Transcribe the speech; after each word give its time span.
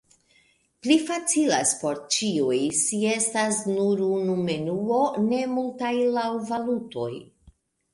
Pli 0.85 0.95
facilas 1.09 1.73
por 1.81 2.01
ĉiuj, 2.17 2.57
se 2.79 3.03
estas 3.11 3.63
nur 3.77 4.05
unu 4.09 4.41
menuo, 4.51 5.07
ne 5.31 5.47
multaj 5.57 5.97
laŭ 6.21 6.29
valutoj. 6.53 7.13